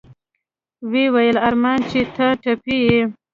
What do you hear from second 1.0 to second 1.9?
ويل ارمان